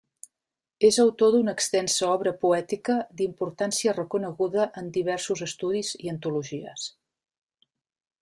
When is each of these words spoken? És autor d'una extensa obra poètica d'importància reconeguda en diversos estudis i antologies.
És 0.87 0.95
autor 1.01 1.31
d'una 1.33 1.53
extensa 1.57 2.07
obra 2.13 2.33
poètica 2.45 2.95
d'importància 3.19 3.93
reconeguda 3.99 4.67
en 4.83 4.89
diversos 4.97 5.45
estudis 5.49 5.93
i 6.07 6.13
antologies. 6.15 6.89